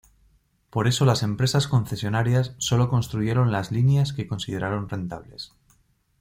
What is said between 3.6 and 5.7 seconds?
líneas que consideraron rentables.